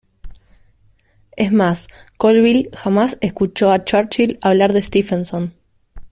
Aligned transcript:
Es 1.35 1.51
más, 1.51 1.87
Colville 2.17 2.69
jamás 2.73 3.19
escuchó 3.21 3.69
a 3.71 3.83
Churchill 3.85 4.39
hablar 4.41 4.73
de 4.73 4.81
Stephenson. 4.81 5.53